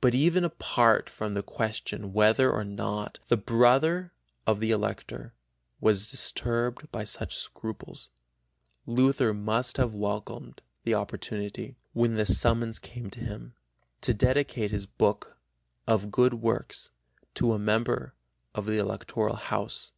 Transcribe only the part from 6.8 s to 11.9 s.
by such scruples, Luther must have welcomed the opportunity,